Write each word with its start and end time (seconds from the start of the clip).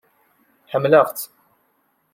Ḥemmleɣ-tt. 0.71 1.25